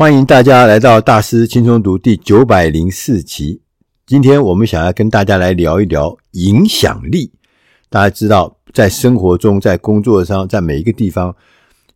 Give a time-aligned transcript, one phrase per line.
[0.00, 3.60] 欢迎大家来到大师轻松读第九百零四期。
[4.06, 7.30] 今天我们想要跟大家来聊一聊影响力。
[7.90, 11.36] 大家知道，在生活中、在工作上、在每一个地方，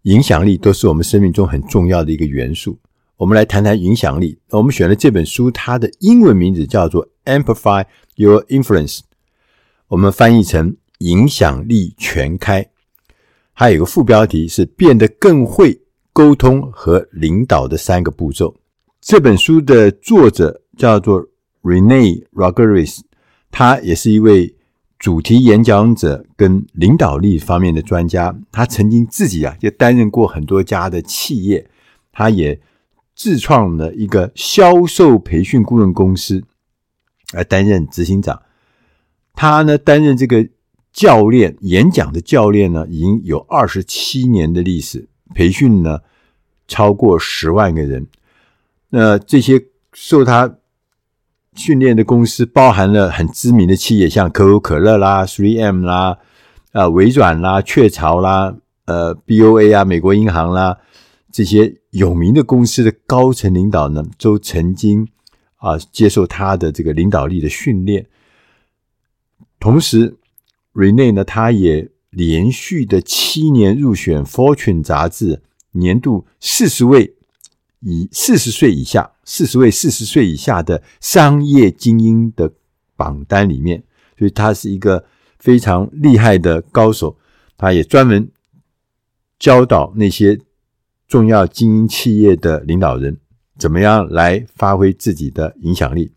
[0.03, 2.79] 影响力都是我们生命中很重要的一个元素。
[3.17, 4.39] 我们来谈谈影响力。
[4.51, 7.87] 我们选了这本书，它的英文名字叫做《Amplify
[8.17, 8.99] Your Influence》，
[9.89, 12.69] 我们翻译成“影响力全开”。
[13.55, 15.81] 还有一个副标题是“变得更会
[16.15, 18.57] 沟通和领导的三个步骤”。
[19.03, 21.27] 这本书的作者叫做
[21.63, 23.01] Rene Rodriguez，
[23.51, 24.55] 他也是一位
[24.99, 28.35] 主题演讲者跟领导力方面的专家。
[28.51, 31.69] 他曾经自己啊，就担任过很多家的企业，
[32.13, 32.59] 他也
[33.15, 36.45] 自创了一个销售培训顾问公司，
[37.33, 38.41] 来担任执行长。
[39.35, 40.49] 他呢，担任这个
[40.93, 45.99] 教练，演讲的教练呢，已经有二十七年的历史，培训呢
[46.67, 48.07] 超过十万个人。
[48.91, 50.59] 那这些受他
[51.55, 56.19] 训练的公司，包含了很知名的企业，像可口可乐啦、3M 啦、
[56.73, 58.57] 啊微软啦、雀巢啦、
[58.87, 60.79] 呃 BOA 啊、美国银行啦。
[61.31, 65.09] 这些有名的公司的高层领导呢，都曾经
[65.57, 68.07] 啊接受他的这个领导力的训练。
[69.59, 70.17] 同时
[70.73, 75.43] ，Rene 呢，他也连续的七年入选 Fortune 杂志
[75.75, 77.15] 年度四十位
[77.81, 82.53] 以四十岁以下、四十位四十岁以下的商业精英的
[82.97, 83.85] 榜单里面，
[84.19, 85.05] 所以他是一个
[85.39, 87.17] 非常厉害的高手。
[87.57, 88.29] 他也专门
[89.39, 90.41] 教导那些。
[91.07, 93.19] 重要精英企业的领导人
[93.59, 96.11] 怎么样来发挥自己的影响力？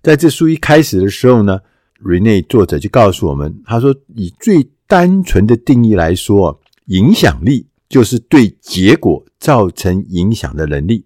[0.00, 1.58] 在这书一开始的时候呢
[2.02, 11.04] ，Rene 作者就告诉我们，他说：“以最单纯的定义来说，影响力就是对结果造成影响的能力。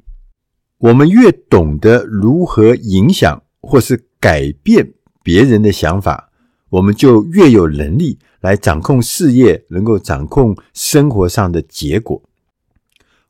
[0.78, 6.30] 我们越懂得如何影响或是改变别人的想法，
[6.68, 12.22] 我们就越有能力来掌控事业，能够掌控生活上的结果。”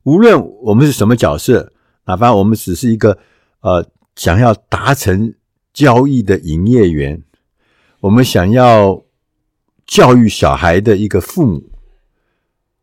[0.02, 1.72] 无论我们是什么角色，
[2.06, 3.16] 哪怕我们只是一个
[3.60, 5.32] 呃想要达成
[5.72, 7.22] 交易的营业员，
[8.00, 9.02] 我们想要
[9.86, 11.70] 教育小孩的一个父母，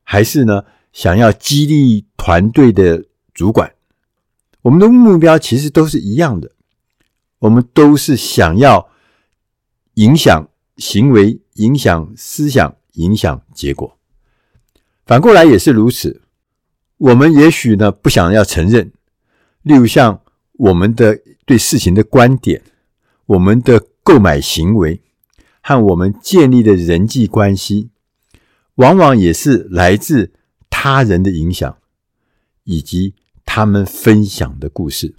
[0.04, 0.64] 还是呢
[0.94, 3.74] 想要激励团队的主管，
[4.62, 6.52] 我们的目标其实都是一样的，
[7.40, 8.90] 我们都是想要
[9.96, 13.98] 影响行为、影响思想、影响结果。
[15.06, 16.22] 反过来也是如此。
[16.98, 18.92] 我们也许呢不想要承认，
[19.64, 20.22] 例如像
[20.54, 22.62] 我们的对事情的观点、
[23.26, 25.02] 我们的购买行为
[25.62, 27.91] 和我们建立的人际关系，
[28.76, 30.32] 往往也是来自
[30.70, 31.78] 他人的影响，
[32.64, 33.16] 以及
[33.46, 35.16] 他们分享的故事。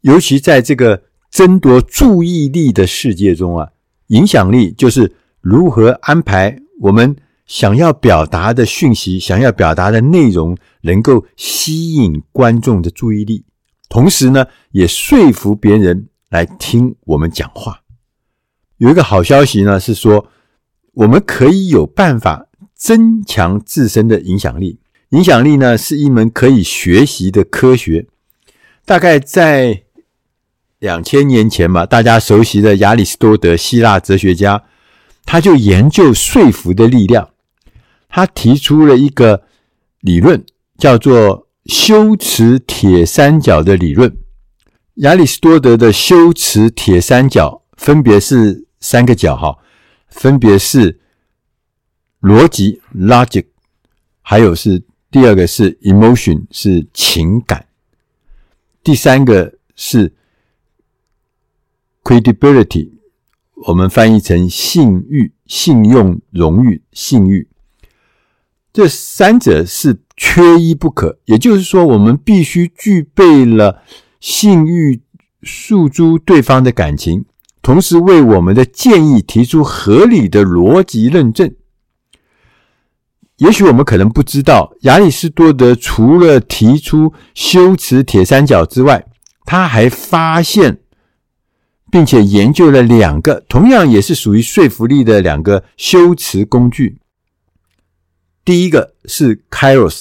[0.00, 3.70] 尤其在这个争夺注意力的世界中啊，
[4.08, 7.16] 影响力就是如何安排我们。
[7.48, 13.42] 想要表达的讯息，想要表达的内容，能够吸引观众的注意力，
[13.88, 17.80] 同时呢，也说服别人来听我们讲话。
[18.76, 20.28] 有一个好消息呢，是说
[20.98, 24.80] 我们可以有办法增强自身的影响力。
[25.10, 28.06] 影响力呢，是一门可以学习的科学。
[28.84, 29.84] 大概在
[30.80, 34.64] 两千年前吧，大家熟悉的亚里士多德，希腊哲学家，
[35.24, 37.30] 他就研究说服的力量。
[38.08, 39.44] 他提出了一个
[40.00, 40.44] 理论，
[40.78, 44.16] 叫做修辞铁三角的理论。
[44.96, 49.58] 亚里士多德的修辞铁三角分别是三个角，哈，
[50.08, 51.00] 分别是
[52.20, 53.46] 逻辑 （logic），
[54.22, 57.66] 还有是第二个是 emotion，是情感，
[58.82, 60.14] 第三个是
[62.02, 62.90] credibility，
[63.66, 67.48] 我们翻译成信誉、信用、荣誉、信誉。
[68.72, 73.82] 这三者是缺一不可，也就是说，我们必须具备了
[74.20, 75.02] 信誉
[75.42, 77.24] 诉诸对方的感情，
[77.62, 81.54] 同时为我们的建议提出合理的逻辑认证。
[83.36, 89.06] 也许我们可能不知道，亚里士多德除了提出修辞铁三角之外，
[89.44, 90.80] 他还发现
[91.90, 96.98] 并且研究了两个同样也是属于说服力的两个修辞工具。
[98.44, 100.00] 第一个是 Kairos，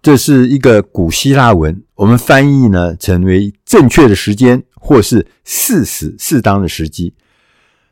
[0.00, 7.14] 这是一个古希腊文，我们翻译呢成为正确的时间或是适时适当的时机。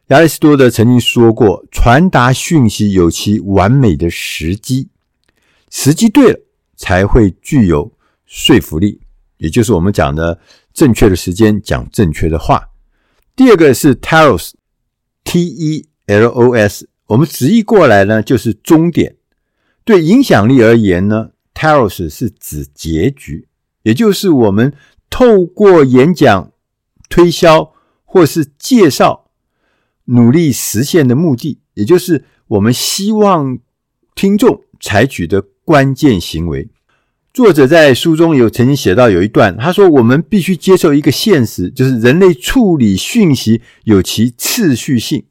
[0.08, 4.88] 亚里士多德曾经说过，传达讯息有其完美的时机，
[5.70, 6.40] 时机对了
[6.76, 7.93] 才会具有
[8.25, 9.02] 说服力，
[9.37, 10.40] 也就是我们讲的
[10.73, 12.70] 正确的时间讲正确的话。
[13.37, 19.17] 第二个是 telos，T E L O S，我们直译过来呢就是终点。
[19.85, 23.46] 对影响力而言呢，telos 是指结局，
[23.82, 24.75] 也就是我们
[25.11, 26.50] 透过演讲、
[27.08, 27.72] 推销
[28.05, 29.31] 或是介绍，
[30.05, 33.58] 努力实现的目的，也就是我们希望
[34.14, 36.69] 听众采取的关键行为。
[37.34, 45.25] 作者在书中有曾经写到有一段，他说：“我们必须接受一个现实，就是人类处理讯息有其次序性，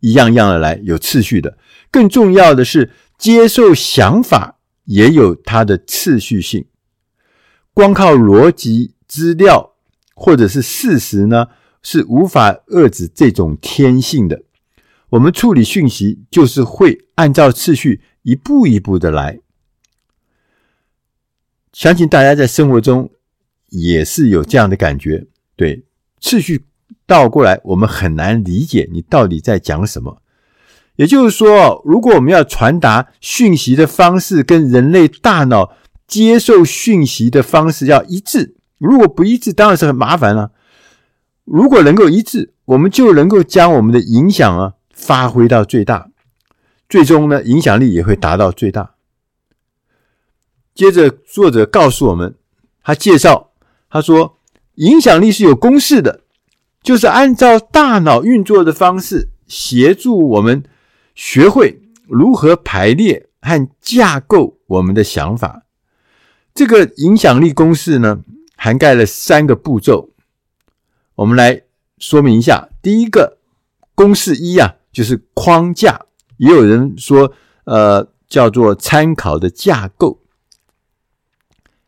[0.00, 1.58] 一样样的来，有次序的。
[1.92, 6.64] 更重要的是，接受想法也有它的次序性。
[7.72, 9.75] 光靠逻辑、资料
[10.16, 11.46] 或者是事实呢，
[11.82, 14.42] 是无法遏制这种天性的。
[15.10, 19.38] 我们处理讯息，就是会按照次序一步一步的来。”
[21.72, 23.10] 相信大家在生活中
[23.68, 25.84] 也是有这样的感觉，对，
[26.20, 26.64] 次序
[27.06, 30.22] 倒过来，我们很难理解你到底在讲什么。
[30.96, 35.76] 也就是说，如果我们要传达讯息的方式跟人类大脑
[36.08, 40.52] 接受讯息的方式要一致，如果不一致，当然是很麻烦了。
[41.44, 46.08] 如果能够一致，我们就能够将我们的影响啊发挥到最大，
[46.88, 48.94] 最终呢，影响力也会达到最大。
[50.74, 52.34] 接着，作者告诉我们，
[52.82, 53.52] 他介绍，
[53.88, 54.38] 他说，
[54.74, 56.20] 影响力是有公式的，
[56.82, 60.64] 就是按照大脑运作的方式，协助我们
[61.14, 65.62] 学会如何排列和架构我们的想法。
[66.52, 68.20] 这个影响力公式呢，
[68.66, 70.10] 涵盖了三个步骤，
[71.14, 71.62] 我们来
[71.98, 72.68] 说明一下。
[72.82, 73.38] 第一个
[73.94, 76.06] 公式一啊，就是框架，
[76.38, 77.32] 也有人说，
[77.62, 80.20] 呃，叫做参考的架构。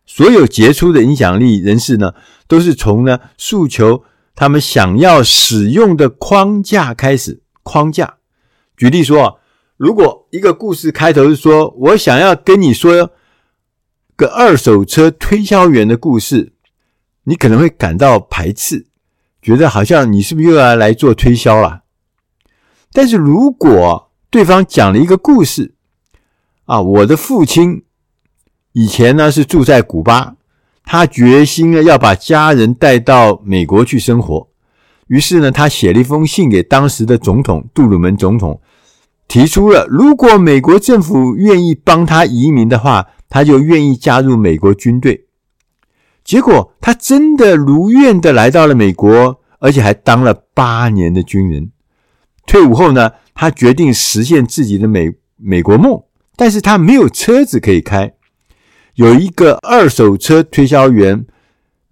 [0.07, 2.15] 所有杰出的影响力人士呢，
[2.47, 4.05] 都是从呢诉求
[4.37, 7.43] 他们想要使用的框架开始。
[7.65, 8.19] 框架，
[8.77, 9.41] 举例说，
[9.77, 13.11] 如果一个故事开头是说我想要跟你说
[14.15, 16.53] 个二手车推销员的故事，
[17.29, 18.87] 你可能会感到排斥，
[19.43, 21.83] 觉得好像你是不是又要来做推销了？
[22.91, 25.75] 但是如果对方讲了一个故事，
[26.65, 27.85] 啊，我的父亲。
[28.73, 30.37] 以前呢是住在古巴，
[30.85, 34.49] 他决心呢要把家人带到美国去生活。
[35.09, 38.59] 于是呢，他写了一封信给当时的总统杜鲁门总统，
[39.27, 45.27] 提出了如果美国政府愿意帮他移民的话，他就愿意加入美国军队。
[46.29, 51.73] 结果他真的如愿的来到了美国，而且还当了八年的军人。
[52.47, 56.03] 退伍后呢，他决定实现自己的美美国梦，
[56.37, 58.13] 但是他没有车子可以开。
[58.97, 61.25] 有一个二手车推销员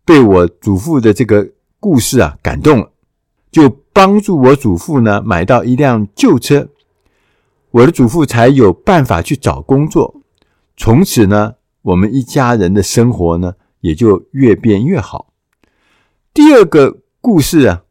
[0.05, 2.91] 被我祖父的这个故事啊感动了，
[3.51, 6.69] 就帮助我祖父呢买到一辆旧车，
[7.71, 10.21] 我的祖父才有办法去找工作。
[10.77, 15.33] 从此呢，我们一家人的生活呢也就越变越好。
[16.33, 17.85] 第二个故事啊，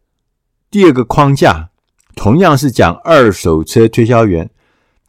[0.70, 1.70] 第二个框架
[2.16, 4.50] 同样是讲二手车推销员，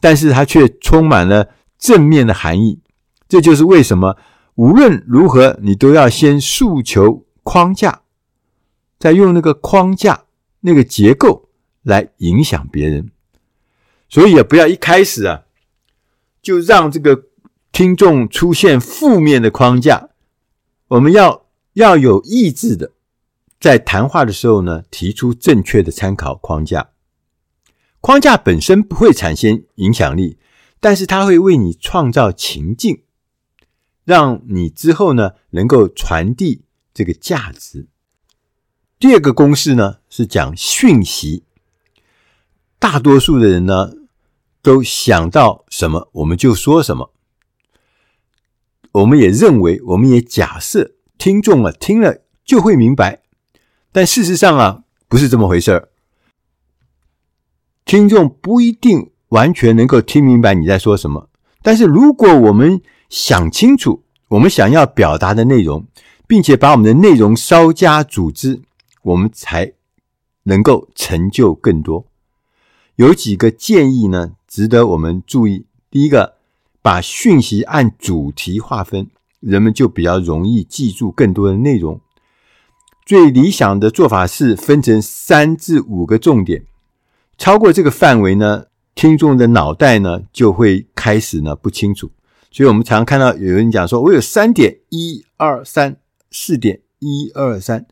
[0.01, 2.81] 但是它却充满了正面的含义。
[3.29, 4.17] 这就是为什么
[4.55, 8.03] 无论如何，你都要先诉求框架，
[8.99, 10.25] 再用那个框架、
[10.61, 11.49] 那个结构
[11.83, 13.11] 来影响别人。
[14.09, 15.43] 所以也不要一开始啊，
[16.41, 17.25] 就让这个
[17.73, 20.09] 听众出现负面的框架。
[20.89, 22.93] 我们要要有意志的，
[23.59, 26.91] 在谈话的时候呢，提出正确的参考框架。
[28.01, 30.39] 框架本身不会产生影响力，
[30.79, 33.03] 但是它会为你创造情境。
[34.05, 36.63] 让你之后呢，能够传递
[36.95, 37.89] 这个价值。
[39.01, 41.43] 第二个公式呢，是讲讯息。
[42.79, 43.91] 大多数的人呢，
[44.63, 47.13] 都想到什么我们就说什么。
[48.97, 53.21] 我们也认为，我们也假设听众啊听了就会明白，
[53.93, 55.89] 但事实上啊不是这么回事儿。
[57.85, 61.29] 听众不一定完全能够听明白你在说什么，
[61.63, 65.87] 但是如果我们想清楚我们想要表达的内容，
[66.27, 68.63] 并且把我们的内容稍加组织，
[69.03, 69.75] 我们才
[70.45, 72.07] 能够成就更多。
[72.95, 75.67] 有几个建议呢，值得我们注意。
[75.91, 76.36] 第一个，
[76.87, 79.09] 把讯息按主题划分，
[79.41, 82.01] 人们就比较容易记住更多的内容。
[83.05, 86.65] 最理想的做法是分成三至五个重点，
[87.37, 92.13] 超过这个范围呢，听众的脑袋呢就会开始呢不清楚。
[92.53, 95.97] 所以我们常看到有人讲说，我有三点一二三
[96.31, 97.85] 四点一二三，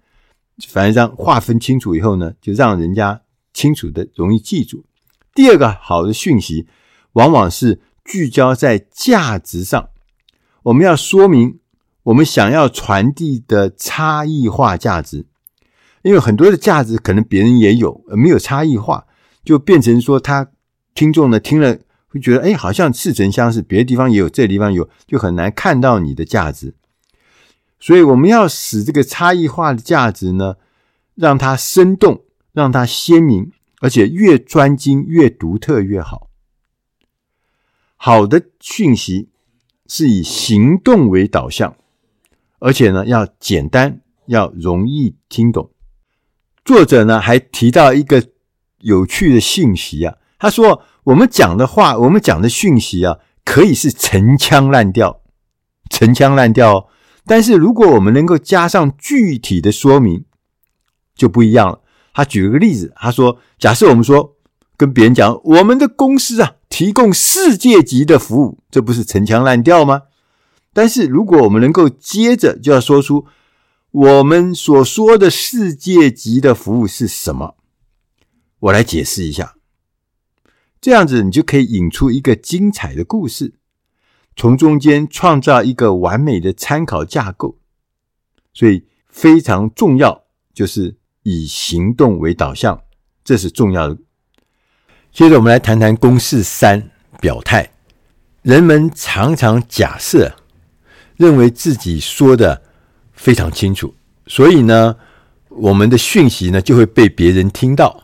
[0.68, 3.22] 反正让划分清楚以后呢，就让人家
[3.52, 4.84] 清楚的容易记住。
[5.34, 6.68] 第二个好的讯息，
[7.14, 9.88] 往往是聚焦在价值上，
[10.64, 11.58] 我们要说明
[12.04, 15.26] 我们想要传递的差异化价值，
[16.02, 19.06] 因为很多的价值可能别人也有，而没有差异化，
[19.44, 20.50] 就变成说他
[20.94, 21.78] 听众呢听了。
[22.06, 26.76] 会觉得哎，好像似曾相识，别的地方也有，这地方有，就很难看到你的价值。
[27.80, 30.54] 所以我们要使这个差异化的价值呢，
[31.16, 36.28] 让它生动，让它鲜明，而且越专精、越独特越好。
[38.06, 39.30] 好的讯息
[39.86, 41.74] 是以行动为导向，
[42.58, 45.70] 而且呢要简单，要容易听懂。
[46.66, 48.22] 作者呢还提到一个
[48.80, 50.82] 有趣的信息啊，他说。
[51.04, 55.22] 我们讲的话，我们讲的讯息啊，可以是陈腔滥调，
[55.90, 56.86] 陈腔滥调哦。
[57.24, 60.24] 但是如果我们能够加上具体的说明，
[61.14, 61.80] 就不一样了。
[62.12, 64.36] 他举了个例子，他说：“假设我们说
[64.78, 70.02] 跟别人讲，我们的公司啊，提供世界级的服务，这不是陈腔滥调吗？
[70.72, 73.26] 但是如果我们能够接着就要说出
[73.92, 77.54] 我们所说的世界级的服务是什么，
[78.58, 79.54] 我来解释一下。”
[80.82, 83.54] 这样子，你就可以引出一个精彩的故事，
[84.34, 87.56] 从中间创造一个完美的参考架构。
[88.52, 92.82] 所以非常重要，就是以行动为导向，
[93.22, 93.96] 这是重要的。
[95.14, 96.90] 接着，我们来谈谈公式三：
[97.20, 97.70] 表态。
[98.42, 100.34] 人们常常假设，
[101.16, 102.60] 认为自己说的
[103.12, 103.94] 非常清楚，
[104.26, 104.96] 所以呢，
[105.50, 108.02] 我们的讯息呢就会被别人听到。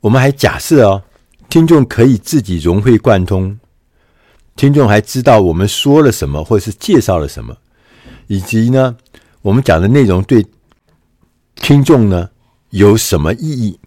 [0.00, 1.02] 我们还假设哦。
[1.48, 3.56] 听众可以自己融会贯通，
[4.56, 7.56] 听众还知道我们说了什么，或者是介绍了什么，
[8.26, 8.96] 以及呢，
[9.42, 10.44] 我们讲的内容对
[11.54, 12.30] 听众呢
[12.70, 13.78] 有什么意义？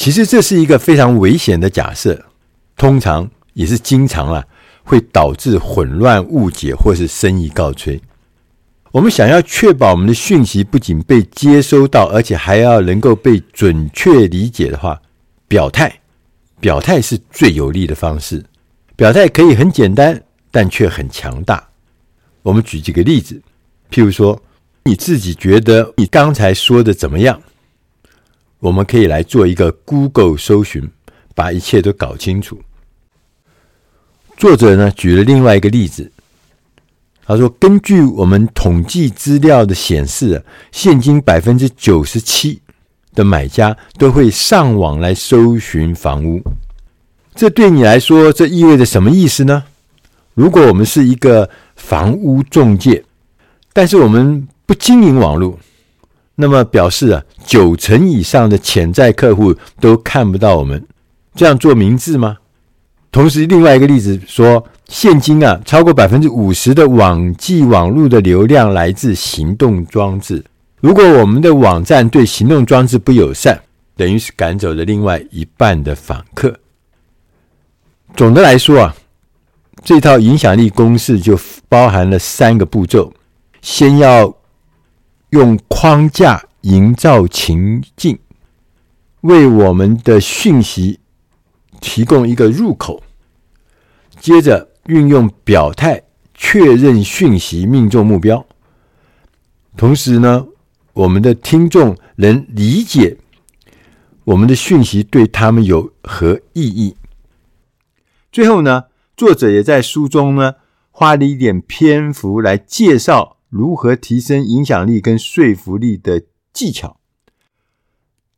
[0.00, 2.24] 其实这是一个非常危险的假设，
[2.74, 4.42] 通常也是经常啊
[4.82, 8.00] 会导致混乱、误解或是生意告吹。
[8.92, 14.98] 我们想要确保我们的讯息不仅被接收到，而且还要能够被准确理解的话，
[15.46, 15.94] 表态。
[16.60, 18.42] 表态是最有利的方式。
[18.96, 20.18] 表态可以很简单，
[20.50, 21.62] 但却很强大。
[22.40, 23.38] 我们举几个例子，
[23.90, 24.42] 譬如说，
[24.84, 27.38] 你自己觉得你刚才说的怎么样？
[28.60, 30.88] 我们可以来做一个 Google 搜寻，
[31.34, 32.60] 把一切都搞清楚。
[34.36, 36.10] 作者呢举了另外一个例子，
[37.26, 42.60] 他说：“根据我们统计资料的显示，现今百分之九十七。”
[43.12, 46.40] 的买家都会上网来搜寻房屋，
[47.34, 49.64] 这对你来说，这意味着什么意思呢？
[50.34, 53.02] 如果我们是一个房屋中介，
[53.72, 55.58] 但是我们不经营网络，
[56.40, 60.84] 那么表示啊，九成以上的潜在客户都看不到我们，
[61.34, 62.38] 这样做明智吗？
[63.12, 70.44] 同时，另外一个例子说，现今啊，超过百分之五十的网际网络的流量来自行动装置。
[70.80, 73.60] 如果我们的网站对行动装置不友善，
[73.96, 76.58] 等于是赶走了另外一半的访客。
[78.16, 78.96] 总的来说啊，
[79.84, 83.12] 这套影响力公式就包含了三个步骤：
[83.60, 84.32] 先要
[85.30, 88.18] 用框架营造情境，
[89.22, 90.98] 为我们的讯息
[91.80, 93.00] 提供一个入口；
[94.18, 96.02] 接着运用表态
[96.34, 98.44] 确认讯息命中目标；
[99.76, 100.46] 同时呢，
[100.92, 103.16] 我们的听众能理解
[104.24, 106.96] 我们的讯息对他们有何意义。
[108.32, 108.84] 最后呢，
[109.16, 110.54] 作者也在书中呢
[110.90, 116.98] 花了一点篇幅来介绍如何提升影响力跟说服力的技巧。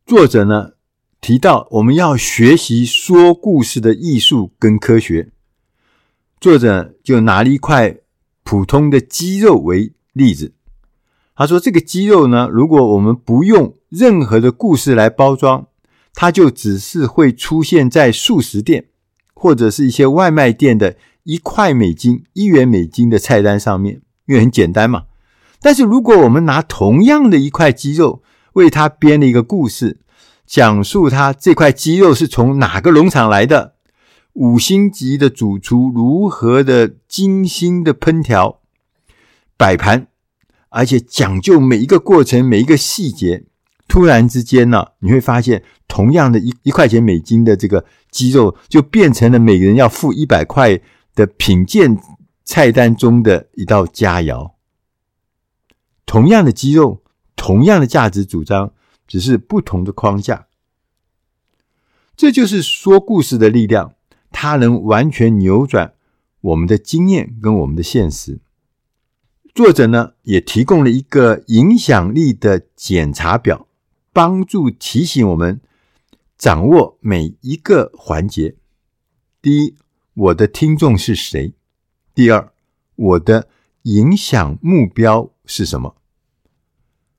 [0.04, 0.72] 作者呢
[1.20, 5.30] 提到，我们要学习说故事的艺术跟科学。
[6.40, 7.98] 作者就拿了一块
[8.42, 10.54] 普通的鸡肉为例子。
[11.36, 15.68] 他说：“这个鸡肉呢，如果我们不用任何的故事来包装，
[16.12, 18.86] 它就只是会出现在速食店
[19.32, 25.04] 或者是一些外卖店的一块美金、一元美金的菜单上面，因为很简单嘛。
[25.60, 28.22] 但是如果我们拿同样的一块鸡肉，
[28.54, 30.00] 为它编了一个故事，
[30.46, 33.74] 讲述它这块鸡肉是从哪个农场来的，
[34.34, 38.60] 五星级的主厨如何的精心的烹调、
[39.56, 40.08] 摆盘。”
[40.74, 43.44] 而且讲究每一个过程，每一个细节。
[43.86, 50.80] 突然之间呢，你会发现，同样的一一块钱美金的这个鸡肉，就变成了每个人要付一百块
[51.14, 51.98] 的品鉴
[52.52, 54.52] 菜单中的一道佳肴。
[56.04, 57.02] 同样的肌肉，
[57.34, 58.74] 同样的价值主张，
[59.06, 60.48] 只是不同的框架。
[62.14, 63.94] 这就是说故事的力量，
[64.30, 65.94] 它能完全扭转
[66.42, 68.42] 我们的经验跟我们的现实。
[69.54, 73.66] 作者呢，也提供了一个影响力的检查表，
[74.12, 75.62] 帮助提醒我们
[76.36, 78.56] 掌握每一个环节。
[79.40, 79.76] 第一，
[80.12, 81.54] 我的听众是谁？
[82.14, 82.52] 第二，
[82.94, 83.48] 我的
[83.82, 85.96] 影响目标是什么？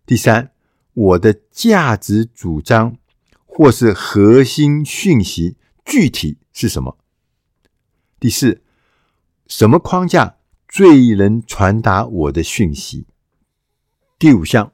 [0.05, 0.51] 第三，
[0.93, 2.97] 我的价值主张
[3.45, 6.97] 或是核心讯息具体是什么？
[8.19, 8.61] 第四，
[9.47, 13.07] 什么框架最能传达我的讯息？
[14.19, 14.71] 第五项，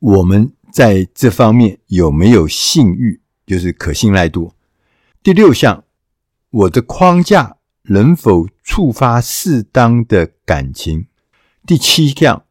[0.00, 4.54] 我们在这方面有没有信誉，就是可信赖度？
[5.22, 5.84] 第六项，
[6.50, 11.06] 我的框架能否触发适当的感情？
[11.66, 12.44] 第七项，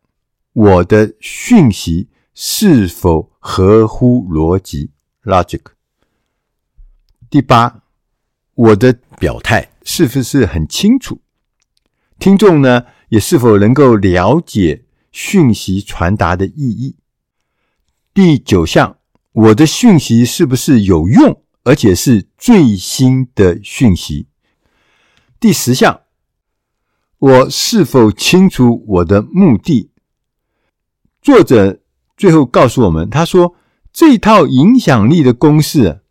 [0.53, 4.91] 我的讯息是否合乎逻辑
[5.23, 5.61] （logic）？
[7.29, 7.83] 第八，
[8.53, 11.21] 我的表态是不是很清楚？
[12.19, 16.97] 听众呢，也是否能够了解讯息传达的意义？
[18.13, 18.97] 第九项，
[19.31, 24.27] 我的讯息是不是有用，而且是最新的讯息？
[25.41, 26.01] 第十项，
[27.17, 29.89] 我是否清楚我的目的？
[31.19, 31.79] 作者
[32.15, 33.55] 最后告诉我们，他说
[33.91, 36.01] 这套影响力的公式，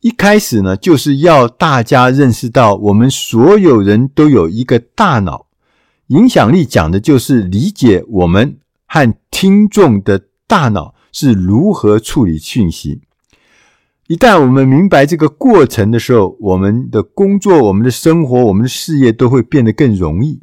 [0.00, 5.46] 一开始呢，就是要大家认识到，我们所有人都有一个大脑，
[6.08, 13.00] 影响力讲的就是理解我们和听众的大脑是如何处理讯息。
[14.06, 20.42] 一旦我们明白这个过程的时候，我们的工作、我们的生活、我们的事业都会变得更容易。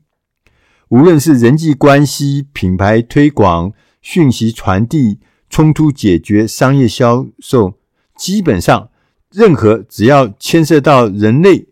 [0.89, 7.77] 无论是人际关系、品牌推广、讯息传递、冲突解决、商业销售，
[8.17, 8.89] 基本上
[9.31, 11.67] 任何只要牵涉到人类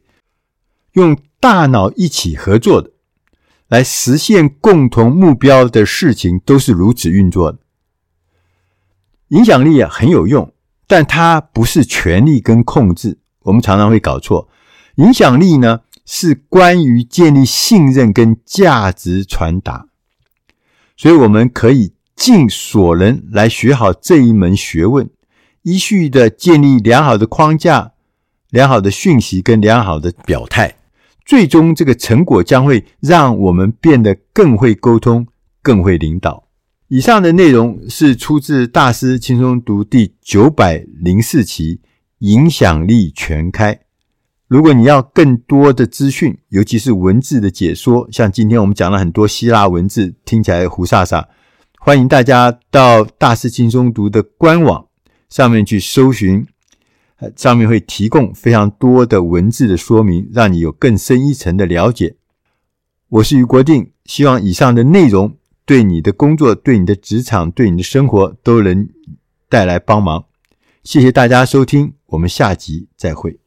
[0.94, 2.92] 用大脑一起合作的，
[3.68, 7.58] 来实现共同目标的事情，都是如此运作的。
[9.30, 10.54] 影响力啊，很有用。
[10.90, 14.50] 但它不是权力跟控制，我们常常会搞错。
[14.96, 19.86] 影响力呢，是关于建立信任跟价值传达，
[20.98, 25.08] 所以我们可以尽所能来学好这一门学问，
[25.62, 27.92] 依序的建立良好的框架、
[28.50, 30.76] 良好的讯息跟良好的表态，
[31.24, 35.28] 最终这个成果将会让我们变得更会沟通、
[35.62, 36.49] 更会领导。
[36.90, 41.76] 以上的内容是出自《大师轻松读》第九百零四期
[42.18, 43.76] 《影响力全开》。
[44.48, 51.26] 如果你要更多的资讯，尤其是文字的解说，像今天我们讲了很多希腊文字，听起来胡煞煞，
[51.78, 54.88] 欢迎大家到《大师轻松读》的官网
[55.30, 56.48] 上面去搜寻，
[57.36, 62.16] 上面会提供非常多的文字的说明，让你有更深一层的了解。
[63.10, 65.36] 我是余国定，希望以上的内容。
[65.70, 68.90] 对你的工作、对你的职场、对你的生活都能
[69.48, 70.26] 带来帮忙。
[70.84, 73.40] 谢谢大家收听，我们下集再会。